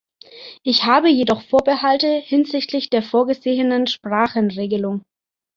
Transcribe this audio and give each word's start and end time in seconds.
Ich 0.63 0.85
habe 0.85 1.09
jedoch 1.09 1.43
Vorbehalte 1.43 2.07
hinsichtlich 2.07 2.89
der 2.89 3.03
vorgesehenen 3.03 3.85
Sprachenregelung. 3.85 5.03